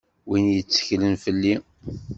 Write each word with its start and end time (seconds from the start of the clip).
Win 0.29 0.45
yetteklen 0.55 1.15
fell-i. 1.23 1.53